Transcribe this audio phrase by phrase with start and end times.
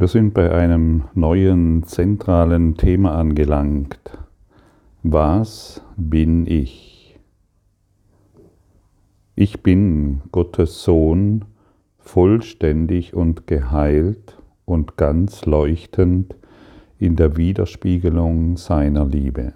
[0.00, 4.00] Wir sind bei einem neuen zentralen Thema angelangt.
[5.02, 7.18] Was bin ich?
[9.34, 11.44] Ich bin Gottes Sohn,
[11.98, 16.34] vollständig und geheilt und ganz leuchtend
[16.98, 19.52] in der Widerspiegelung seiner Liebe.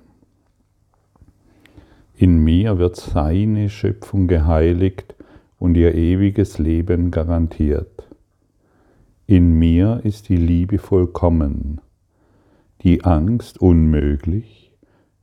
[2.19, 5.15] In mir wird seine Schöpfung geheiligt
[5.59, 8.04] und ihr ewiges Leben garantiert.
[9.27, 11.81] In mir ist die Liebe vollkommen,
[12.83, 14.71] die Angst unmöglich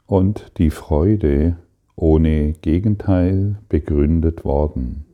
[0.08, 1.58] und die Freude
[1.96, 5.06] ohne Gegenteil begründet worden.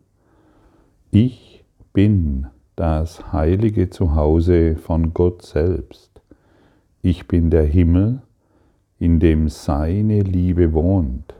[1.11, 6.21] Ich bin das heilige Zuhause von Gott selbst.
[7.01, 8.21] Ich bin der Himmel,
[8.99, 11.35] in dem seine Liebe wohnt.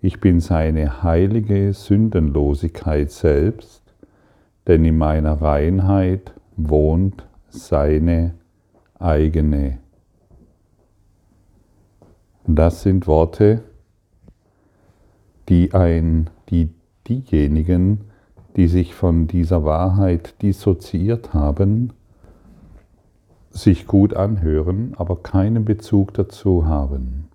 [0.00, 3.84] Ich bin seine heilige Sündenlosigkeit selbst,
[4.66, 8.34] denn in meiner Reinheit wohnt seine
[8.98, 9.78] eigene.
[12.46, 13.62] Das sind Worte,
[15.48, 16.70] die ein, die
[17.08, 18.04] diejenigen,
[18.56, 21.92] die sich von dieser Wahrheit dissoziiert haben,
[23.50, 27.28] sich gut anhören, aber keinen Bezug dazu haben.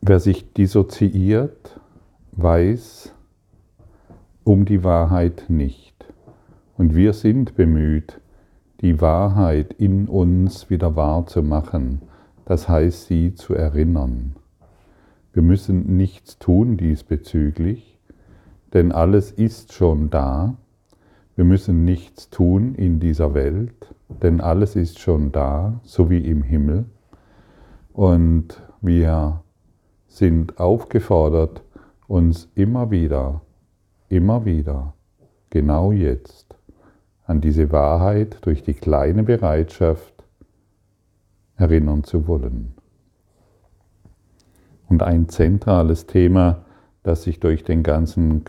[0.00, 1.80] Wer sich dissoziiert,
[2.32, 3.14] weiß
[4.44, 5.91] um die Wahrheit nicht.
[6.82, 8.20] Und wir sind bemüht,
[8.80, 12.02] die Wahrheit in uns wieder wahr zu machen,
[12.44, 14.34] das heißt sie zu erinnern.
[15.32, 18.00] Wir müssen nichts tun diesbezüglich,
[18.74, 20.56] denn alles ist schon da.
[21.36, 26.42] Wir müssen nichts tun in dieser Welt, denn alles ist schon da, so wie im
[26.42, 26.86] Himmel.
[27.92, 29.44] Und wir
[30.08, 31.62] sind aufgefordert,
[32.08, 33.40] uns immer wieder,
[34.08, 34.94] immer wieder,
[35.48, 36.56] genau jetzt,
[37.32, 40.12] an diese Wahrheit durch die kleine Bereitschaft
[41.56, 42.74] erinnern zu wollen.
[44.86, 46.66] Und ein zentrales Thema,
[47.02, 48.44] das sich durch den ganzen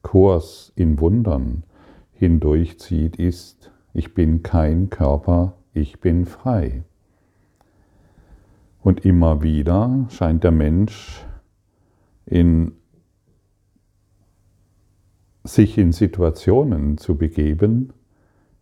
[0.00, 1.64] Kurs in Wundern
[2.12, 6.84] hindurchzieht, ist, ich bin kein Körper, ich bin frei.
[8.80, 11.26] Und immer wieder scheint der Mensch
[12.24, 12.72] in
[15.44, 17.92] sich in Situationen zu begeben,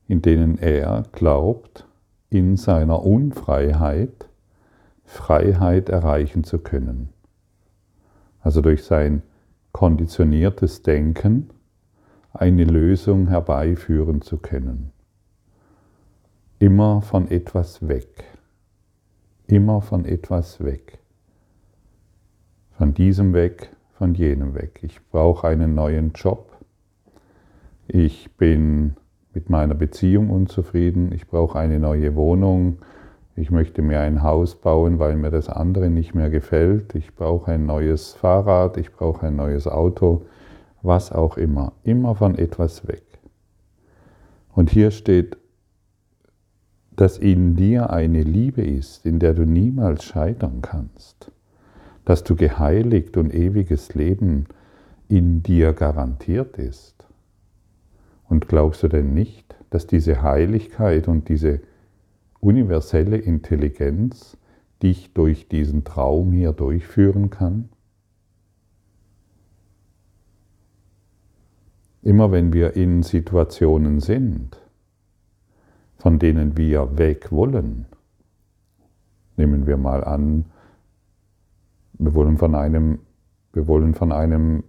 [0.08, 1.86] in denen er glaubt,
[2.30, 4.28] in seiner Unfreiheit
[5.04, 7.10] Freiheit erreichen zu können.
[8.40, 9.22] Also durch sein
[9.72, 11.50] konditioniertes Denken
[12.32, 14.92] eine Lösung herbeiführen zu können.
[16.58, 18.24] Immer von etwas weg.
[19.46, 20.98] Immer von etwas weg.
[22.72, 24.80] Von diesem weg, von jenem weg.
[24.82, 26.50] Ich brauche einen neuen Job.
[27.86, 28.96] Ich bin
[29.34, 32.78] mit meiner Beziehung unzufrieden, ich brauche eine neue Wohnung,
[33.36, 37.50] ich möchte mir ein Haus bauen, weil mir das andere nicht mehr gefällt, ich brauche
[37.52, 40.26] ein neues Fahrrad, ich brauche ein neues Auto,
[40.82, 43.02] was auch immer, immer von etwas weg.
[44.52, 45.36] Und hier steht,
[46.94, 51.32] dass in dir eine Liebe ist, in der du niemals scheitern kannst,
[52.04, 54.46] dass du geheiligt und ewiges Leben
[55.08, 56.93] in dir garantiert ist.
[58.34, 61.60] Und glaubst du denn nicht, dass diese Heiligkeit und diese
[62.40, 64.36] universelle Intelligenz
[64.82, 67.68] dich durch diesen Traum hier durchführen kann?
[72.02, 74.60] Immer wenn wir in Situationen sind,
[75.96, 77.86] von denen wir weg wollen,
[79.36, 80.46] nehmen wir mal an,
[82.00, 82.98] wir wollen von einem,
[83.52, 84.64] wir wollen von einem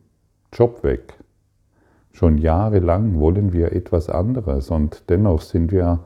[0.53, 1.17] Job weg,
[2.15, 5.99] Schon jahrelang wollen wir etwas anderes und dennoch sind wir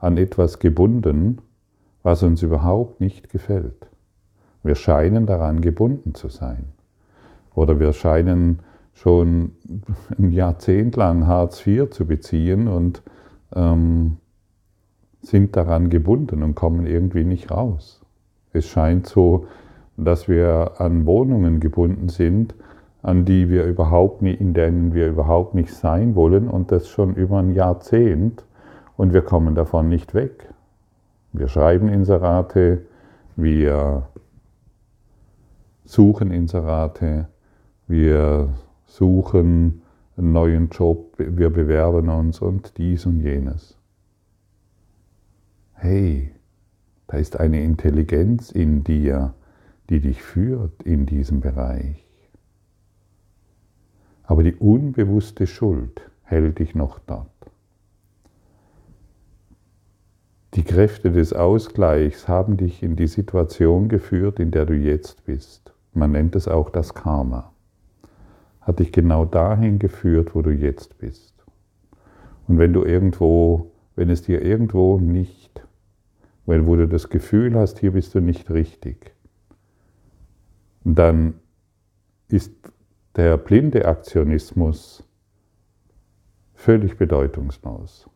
[0.00, 1.38] an etwas gebunden,
[2.02, 3.86] was uns überhaupt nicht gefällt.
[4.64, 6.64] Wir scheinen daran gebunden zu sein.
[7.54, 8.58] Oder wir scheinen
[8.92, 9.52] schon
[10.18, 13.00] ein Jahrzehnt lang Hartz IV zu beziehen und
[13.54, 14.16] ähm,
[15.20, 18.02] sind daran gebunden und kommen irgendwie nicht raus.
[18.52, 19.46] Es scheint so,
[19.96, 22.56] dass wir an Wohnungen gebunden sind,
[23.02, 27.14] an die wir überhaupt nicht, in denen wir überhaupt nicht sein wollen und das schon
[27.14, 28.44] über ein Jahrzehnt
[28.96, 30.48] und wir kommen davon nicht weg.
[31.32, 32.82] Wir schreiben Inserate,
[33.36, 34.08] wir
[35.84, 37.28] suchen Inserate,
[37.88, 38.50] wir
[38.84, 39.82] suchen
[40.16, 43.76] einen neuen Job, wir bewerben uns und dies und jenes.
[45.72, 46.32] Hey,
[47.08, 49.34] da ist eine Intelligenz in dir,
[49.90, 52.01] die dich führt in diesem Bereich.
[54.32, 57.28] Aber die unbewusste Schuld hält dich noch dort.
[60.54, 65.74] Die Kräfte des Ausgleichs haben dich in die Situation geführt, in der du jetzt bist.
[65.92, 67.52] Man nennt es auch das Karma.
[68.62, 71.34] Hat dich genau dahin geführt, wo du jetzt bist.
[72.48, 75.62] Und wenn du irgendwo, wenn es dir irgendwo nicht,
[76.46, 79.14] wo du das Gefühl hast, hier bist du nicht richtig,
[80.84, 81.34] dann
[82.28, 82.50] ist
[83.16, 85.04] der blinde Aktionismus
[86.54, 88.08] völlig bedeutungslos.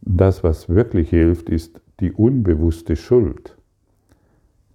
[0.00, 3.58] Das, was wirklich hilft, ist die unbewusste Schuld,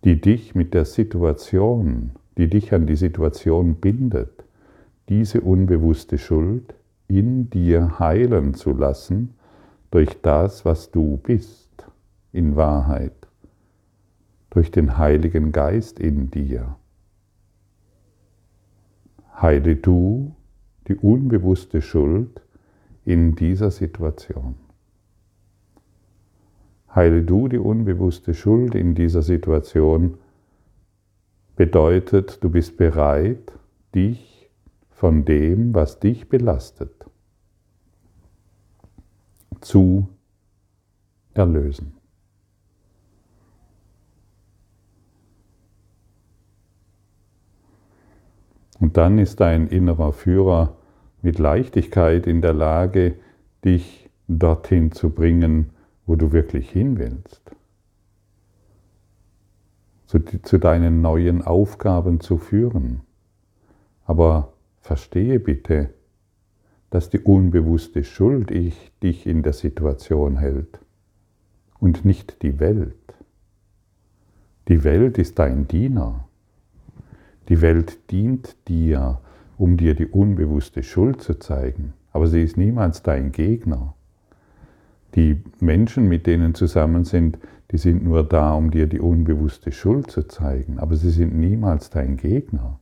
[0.03, 4.45] die dich mit der Situation, die dich an die Situation bindet,
[5.09, 6.75] diese unbewusste Schuld
[7.07, 9.33] in dir heilen zu lassen
[9.89, 11.87] durch das, was du bist
[12.31, 13.15] in Wahrheit,
[14.51, 16.75] durch den Heiligen Geist in dir.
[19.39, 20.35] Heile du
[20.87, 22.41] die unbewusste Schuld
[23.05, 24.55] in dieser Situation.
[26.93, 30.17] Heile du die unbewusste Schuld in dieser Situation
[31.55, 33.53] bedeutet, du bist bereit,
[33.93, 34.49] dich
[34.89, 37.05] von dem, was dich belastet,
[39.61, 40.09] zu
[41.35, 41.93] erlösen.
[48.79, 50.75] Und dann ist dein innerer Führer
[51.21, 53.15] mit Leichtigkeit in der Lage,
[53.65, 55.71] dich dorthin zu bringen,
[56.05, 57.41] wo du wirklich hin willst.
[60.05, 63.01] Zu, zu deinen neuen Aufgaben zu führen.
[64.05, 65.89] Aber verstehe bitte,
[66.89, 70.79] dass die unbewusste Schuld ich dich in der Situation hält
[71.79, 72.93] und nicht die Welt.
[74.69, 76.27] Die Welt ist dein Diener.
[77.49, 79.19] Die Welt dient dir,
[79.57, 83.93] um dir die unbewusste Schuld zu zeigen, aber sie ist niemals dein Gegner.
[85.15, 87.39] Die Menschen, mit denen zusammen sind,
[87.71, 91.89] die sind nur da, um dir die unbewusste Schuld zu zeigen, aber sie sind niemals
[91.89, 92.79] dein Gegner.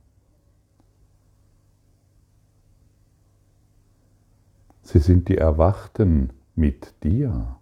[4.82, 7.56] Sie sind die Erwachten mit dir.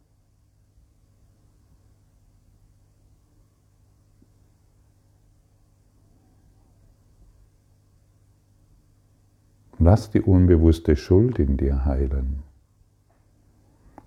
[9.78, 12.42] Lass die unbewusste Schuld in dir heilen.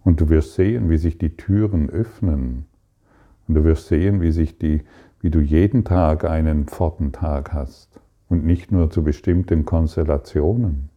[0.04, 2.66] Und du wirst sehen, wie sich die Türen öffnen.
[3.48, 4.84] Und du wirst sehen, wie, sich die,
[5.19, 8.00] wie du jeden Tag einen Pfortentag hast.
[8.30, 10.90] Und nicht nur zu bestimmten Konstellationen.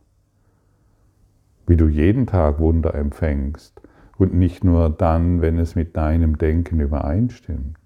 [1.67, 3.81] Wie du jeden Tag Wunder empfängst.
[4.17, 7.79] Und nicht nur dann, wenn es mit deinem Denken übereinstimmt.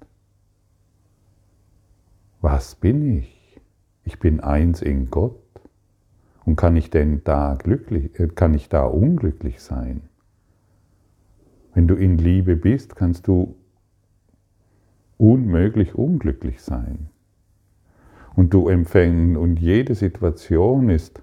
[2.42, 3.60] Was bin ich?
[4.02, 5.44] Ich bin eins in Gott.
[6.44, 10.02] Und kann ich denn da glücklich, äh, kann ich da unglücklich sein?
[11.75, 13.56] Wenn du in Liebe bist, kannst du
[15.17, 17.08] unmöglich unglücklich sein.
[18.37, 21.23] Und du empfängst, und jede Situation ist,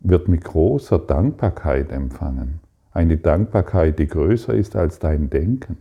[0.00, 2.60] wird mit großer Dankbarkeit empfangen.
[2.92, 5.78] Eine Dankbarkeit, die größer ist als dein Denken.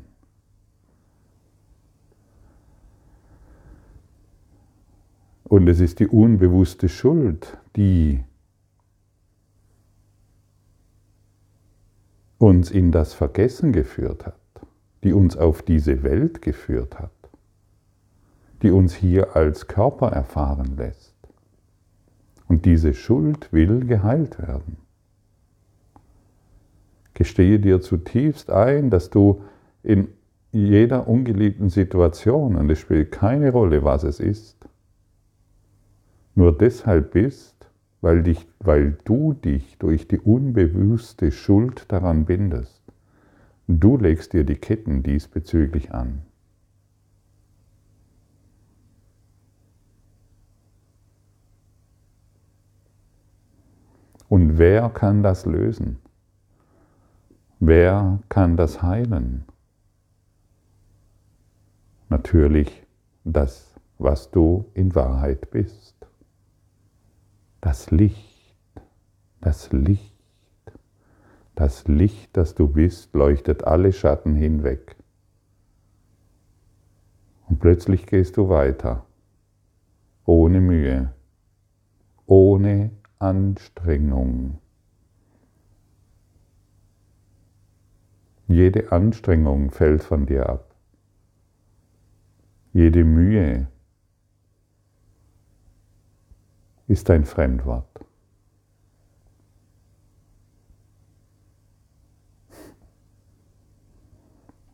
[5.52, 8.24] Und es ist die unbewusste Schuld, die
[12.38, 14.40] uns in das Vergessen geführt hat,
[15.04, 17.12] die uns auf diese Welt geführt hat,
[18.62, 21.18] die uns hier als Körper erfahren lässt.
[22.48, 24.78] Und diese Schuld will geheilt werden.
[27.14, 29.44] Gestehe dir zutiefst ein, dass du
[29.84, 30.08] in
[30.54, 34.62] jeder ungeliebten Situation, und es spielt keine Rolle, was es ist,
[36.36, 37.70] nur deshalb bist,
[38.02, 42.82] weil, dich, weil du dich durch die unbewusste Schuld daran bindest.
[43.68, 46.24] Du legst dir die Ketten diesbezüglich an.
[54.28, 56.00] Und wer kann das lösen?
[57.60, 59.44] Wer kann das heilen?
[62.08, 62.88] Natürlich
[63.24, 66.11] das, was du in Wahrheit bist
[67.62, 68.56] das Licht,
[69.40, 70.18] das Licht,
[71.54, 74.96] das Licht, das du bist, leuchtet alle Schatten hinweg.
[77.48, 79.06] Und plötzlich gehst du weiter,
[80.26, 81.14] ohne Mühe,
[82.26, 84.58] ohne Anstrengung.
[88.48, 90.76] Jede Anstrengung fällt von dir ab.
[92.74, 93.68] Jede Mühe
[96.92, 97.88] ist ein Fremdwort.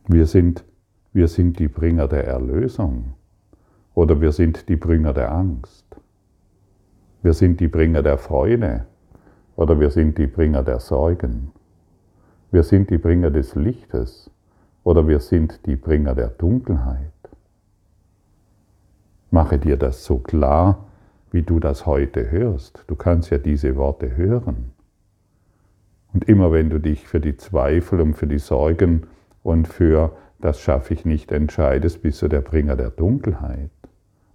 [0.08, 0.64] Wir sind,
[1.12, 3.14] wir sind die Bringer der Erlösung
[3.94, 5.86] oder wir sind die Bringer der Angst.
[7.22, 8.86] Wir sind die Bringer der Freude
[9.54, 11.52] oder wir sind die Bringer der Sorgen.
[12.50, 14.28] Wir sind die Bringer des Lichtes
[14.82, 17.12] oder wir sind die Bringer der Dunkelheit.
[19.30, 20.87] Mache dir das so klar,
[21.30, 22.84] wie du das heute hörst.
[22.86, 24.72] Du kannst ja diese Worte hören.
[26.12, 29.06] Und immer wenn du dich für die Zweifel und für die Sorgen
[29.42, 33.70] und für das schaffe ich nicht entscheidest, bist du der Bringer der Dunkelheit.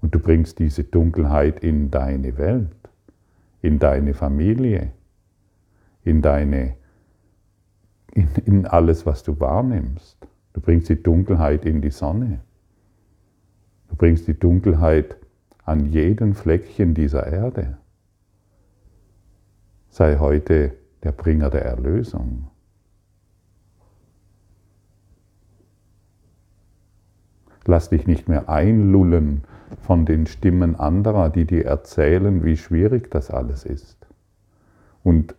[0.02, 2.76] Und du bringst diese Dunkelheit in deine Welt,
[3.62, 4.92] in deine Familie,
[6.04, 6.76] in deine,
[8.14, 10.18] in, in alles, was du wahrnimmst.
[10.52, 12.42] Du bringst die Dunkelheit in die Sonne.
[13.90, 15.16] Du bringst die Dunkelheit
[15.66, 17.78] an jeden Fleckchen dieser Erde.
[19.90, 22.48] Sei heute der Bringer der Erlösung.
[27.66, 29.44] Lass dich nicht mehr einlullen
[29.82, 34.06] von den Stimmen anderer, die dir erzählen, wie schwierig das alles ist.
[35.04, 35.36] Und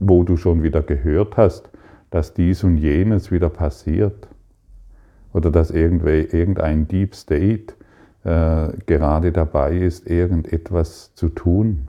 [0.00, 1.70] wo du schon wieder gehört hast,
[2.10, 4.28] dass dies und jenes wieder passiert.
[5.32, 7.74] Oder dass irgendein Deep State
[8.24, 11.88] äh, gerade dabei ist, irgendetwas zu tun.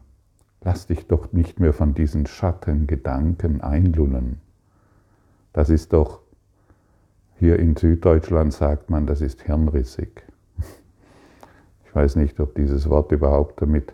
[0.61, 4.41] Lass dich doch nicht mehr von diesen Schattengedanken einlullen.
[5.53, 6.19] Das ist doch,
[7.37, 10.23] hier in Süddeutschland sagt man, das ist hirnrissig.
[11.85, 13.93] Ich weiß nicht, ob dieses Wort überhaupt damit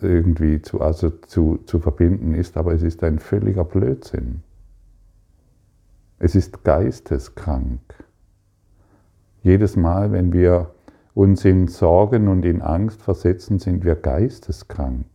[0.00, 4.42] irgendwie zu, also zu, zu verbinden ist, aber es ist ein völliger Blödsinn.
[6.18, 7.80] Es ist geisteskrank.
[9.42, 10.70] Jedes Mal, wenn wir
[11.14, 15.06] uns in Sorgen und in Angst versetzen, sind wir geisteskrank.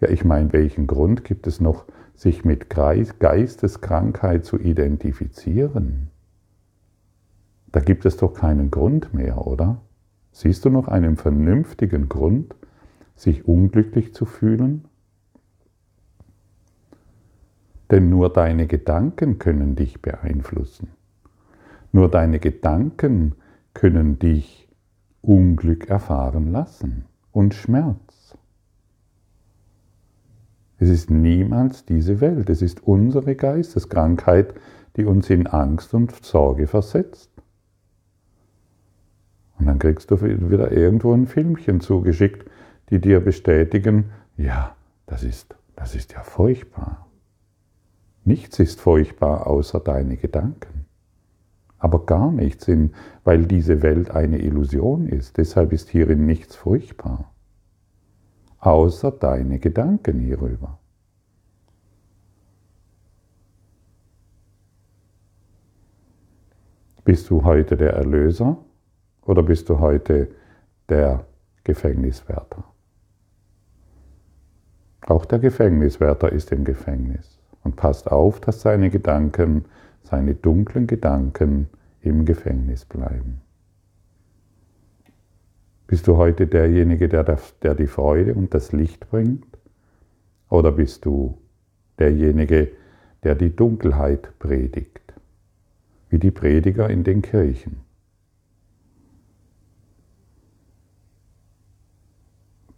[0.00, 6.10] Ja, ich meine, welchen Grund gibt es noch, sich mit Geisteskrankheit zu identifizieren?
[7.72, 9.80] Da gibt es doch keinen Grund mehr, oder?
[10.32, 12.54] Siehst du noch einen vernünftigen Grund,
[13.16, 14.84] sich unglücklich zu fühlen?
[17.90, 20.90] Denn nur deine Gedanken können dich beeinflussen.
[21.90, 23.34] Nur deine Gedanken
[23.78, 24.68] können dich
[25.22, 28.36] Unglück erfahren lassen und Schmerz.
[30.78, 34.52] Es ist niemals diese Welt, es ist unsere Geisteskrankheit,
[34.96, 37.30] die uns in Angst und Sorge versetzt.
[39.60, 42.50] Und dann kriegst du wieder irgendwo ein Filmchen zugeschickt,
[42.90, 44.06] die dir bestätigen,
[44.36, 44.74] ja,
[45.06, 47.06] das ist, das ist ja furchtbar.
[48.24, 50.77] Nichts ist furchtbar außer deine Gedanken.
[51.78, 52.68] Aber gar nichts,
[53.24, 55.36] weil diese Welt eine Illusion ist.
[55.36, 57.32] Deshalb ist hierin nichts furchtbar
[58.58, 60.78] außer deine Gedanken hierüber.
[67.04, 68.58] Bist du heute der Erlöser
[69.22, 70.28] oder bist du heute
[70.88, 71.24] der
[71.64, 72.64] Gefängniswärter?
[75.06, 79.64] Auch der Gefängniswärter ist im Gefängnis und passt auf, dass seine Gedanken,
[80.02, 81.68] seine dunklen Gedanken
[82.00, 83.40] im Gefängnis bleiben.
[85.86, 87.24] Bist du heute derjenige, der,
[87.62, 89.46] der die Freude und das Licht bringt?
[90.50, 91.38] Oder bist du
[91.98, 92.70] derjenige,
[93.22, 95.14] der die Dunkelheit predigt?
[96.10, 97.80] Wie die Prediger in den Kirchen.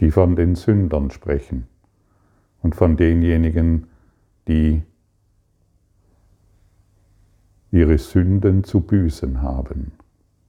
[0.01, 1.67] Die von den Sündern sprechen
[2.63, 3.89] und von denjenigen,
[4.49, 4.83] die
[7.73, 9.93] ihre Sünden zu büßen haben.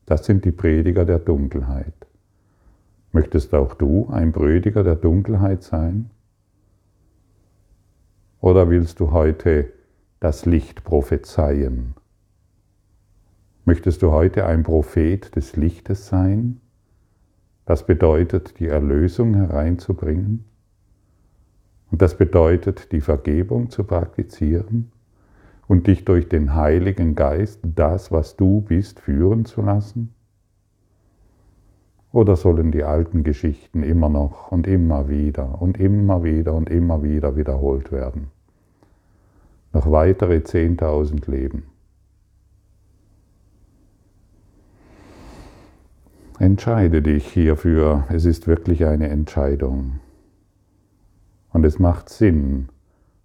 [0.05, 1.93] Das sind die Prediger der Dunkelheit.
[3.11, 6.09] Möchtest auch du ein Brüdiger der Dunkelheit sein?
[8.39, 9.71] Oder willst du heute
[10.19, 11.93] das Licht prophezeien?
[13.65, 16.59] Möchtest du heute ein Prophet des Lichtes sein?
[17.65, 20.45] Das bedeutet, die Erlösung hereinzubringen.
[21.91, 24.91] Und das bedeutet, die Vergebung zu praktizieren
[25.71, 30.13] und dich durch den Heiligen Geist das, was du bist, führen zu lassen?
[32.11, 37.03] Oder sollen die alten Geschichten immer noch und immer wieder und immer wieder und immer
[37.03, 38.31] wieder wiederholt werden?
[39.71, 41.63] Noch weitere 10.000 Leben.
[46.37, 48.03] Entscheide dich hierfür.
[48.09, 50.01] Es ist wirklich eine Entscheidung.
[51.53, 52.67] Und es macht Sinn,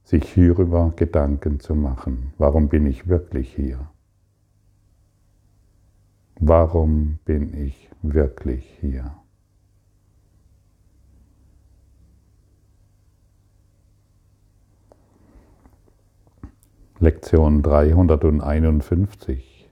[0.06, 2.32] sich hierüber Gedanken zu machen.
[2.38, 3.90] Warum bin ich wirklich hier?
[6.38, 9.16] Warum bin ich wirklich hier?
[17.00, 19.68] Lektion 351.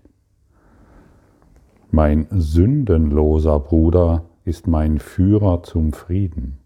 [1.92, 6.58] Mein sündenloser Bruder ist mein Führer zum Frieden.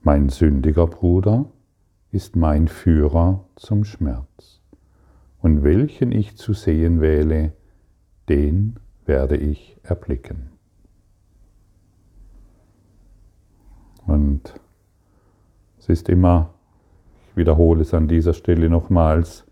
[0.00, 1.44] Mein sündiger Bruder
[2.10, 4.60] ist mein Führer zum Schmerz.
[5.40, 7.52] Und welchen ich zu sehen wähle,
[8.28, 10.50] den werde ich erblicken.
[14.06, 14.54] Und
[15.78, 16.54] es ist immer,
[17.28, 19.44] ich wiederhole es an dieser Stelle nochmals,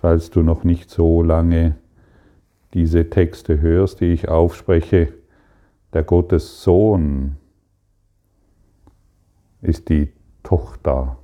[0.00, 1.76] falls du noch nicht so lange
[2.72, 5.12] diese Texte hörst, die ich aufspreche,
[5.92, 7.36] der Gottes Sohn
[9.60, 10.12] ist die
[10.42, 11.18] Tochter,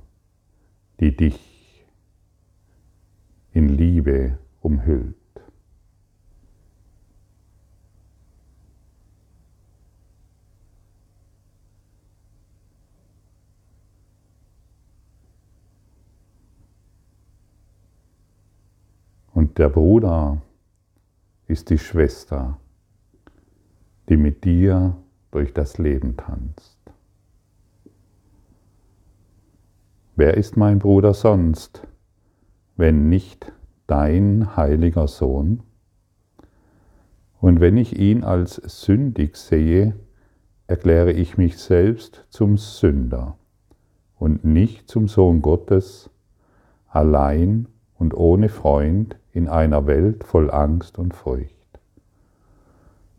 [0.99, 1.85] die dich
[3.51, 5.15] in Liebe umhüllt.
[19.33, 20.41] Und der Bruder
[21.47, 22.59] ist die Schwester,
[24.09, 24.97] die mit dir
[25.29, 26.76] durch das Leben tanzt.
[30.19, 31.83] Wer ist mein Bruder sonst,
[32.75, 33.53] wenn nicht
[33.85, 35.61] dein heiliger Sohn?
[37.39, 39.93] Und wenn ich ihn als sündig sehe,
[40.65, 43.37] erkläre ich mich selbst zum Sünder
[44.17, 46.09] und nicht zum Sohn Gottes,
[46.87, 47.67] allein
[47.99, 51.53] und ohne Freund in einer Welt voll Angst und Furcht.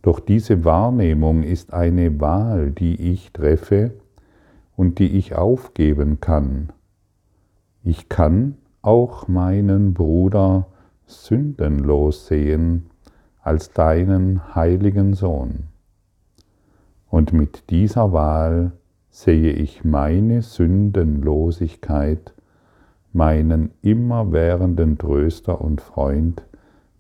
[0.03, 3.93] Doch diese Wahrnehmung ist eine Wahl, die ich treffe
[4.75, 6.73] und die ich aufgeben kann,
[7.89, 10.67] ich kann auch meinen Bruder
[11.07, 12.91] sündenlos sehen
[13.43, 15.69] als deinen heiligen Sohn.
[17.09, 18.73] Und mit dieser Wahl
[19.09, 22.35] sehe ich meine Sündenlosigkeit,
[23.15, 26.43] meinen immerwährenden Tröster und Freund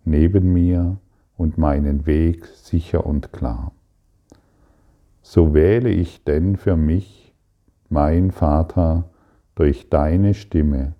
[0.06, 0.96] neben mir
[1.36, 3.72] und meinen Weg sicher und klar.
[5.20, 7.34] So wähle ich denn für mich,
[7.90, 9.04] mein Vater,
[9.58, 10.94] durch deine Stimme,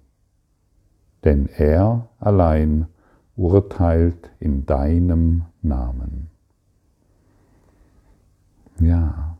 [1.22, 2.88] denn er allein
[3.36, 6.28] urteilt in deinem Namen.
[8.80, 9.38] Ja.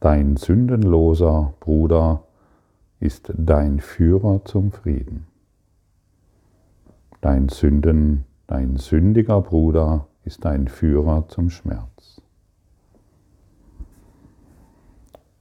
[0.00, 2.24] Dein sündenloser Bruder
[3.00, 5.26] ist dein Führer zum Frieden.
[7.20, 12.22] Dein Sünden, dein sündiger Bruder ist dein Führer zum Schmerz.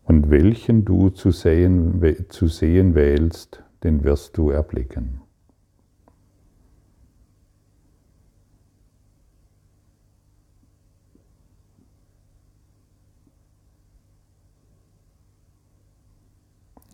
[0.09, 5.21] Und welchen du zu sehen, zu sehen wählst, den wirst du erblicken.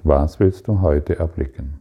[0.03, 1.79] Was willst du heute erblicken?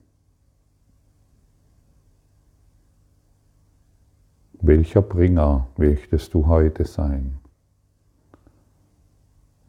[4.60, 7.40] Welcher Bringer möchtest du heute sein?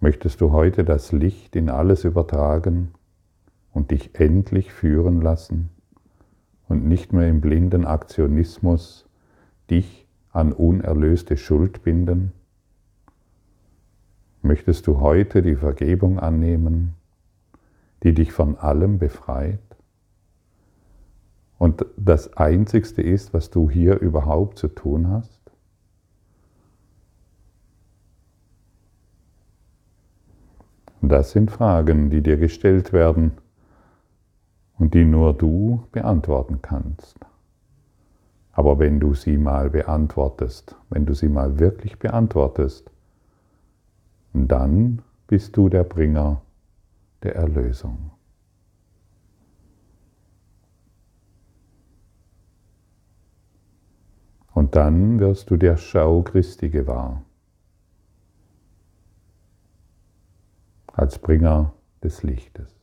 [0.06, 2.92] Möchtest du heute das Licht in alles übertragen
[3.74, 5.72] und dich endlich führen lassen
[6.70, 9.10] und nicht mehr im blinden Aktionismus
[9.72, 12.34] dich an unerlöste Schuld binden?
[14.44, 16.94] Möchtest du heute die Vergebung annehmen,
[18.04, 19.58] die dich von allem befreit?
[21.58, 25.35] Und das Einzigste ist, was du hier überhaupt zu tun hast?
[31.08, 33.34] Das sind Fragen, die dir gestellt werden
[34.78, 37.20] und die nur du beantworten kannst.
[38.54, 42.90] Aber wenn du sie mal beantwortest, wenn du sie mal wirklich beantwortest,
[44.34, 46.42] dann bist du der Bringer
[47.24, 48.12] der Erlösung.
[54.54, 57.25] Und dann wirst du der Schau Christi gewahr.
[60.98, 62.74] Als Bringer des Lichtes.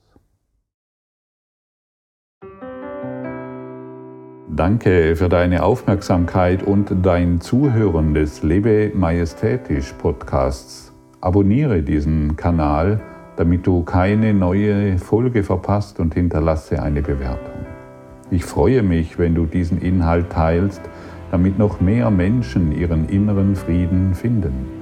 [4.54, 10.92] Danke für deine Aufmerksamkeit und dein Zuhören des Lebe Majestätisch Podcasts.
[11.22, 13.00] Abonniere diesen Kanal,
[13.36, 17.64] damit du keine neue Folge verpasst und hinterlasse eine Bewertung.
[18.30, 20.82] Ich freue mich, wenn du diesen Inhalt teilst,
[21.30, 24.81] damit noch mehr Menschen ihren inneren Frieden finden.